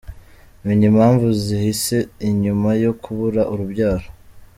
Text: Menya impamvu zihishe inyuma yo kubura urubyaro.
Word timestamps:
Menya 0.65 0.85
impamvu 0.91 1.27
zihishe 1.43 1.97
inyuma 2.29 2.69
yo 2.83 2.91
kubura 3.01 3.41
urubyaro. 3.53 4.07